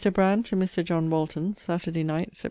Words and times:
BRAND, 0.13 0.47
TO 0.47 0.55
MR. 0.55 0.83
JOHN 0.83 1.11
WALTON 1.11 1.55
SAT. 1.55 1.93
NIGHT, 1.93 2.29
SEPT. 2.35 2.39